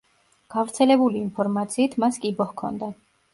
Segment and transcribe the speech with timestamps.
[0.53, 2.91] გავრცელებული ინფორმაციით, მას კიბო ჰქონდა.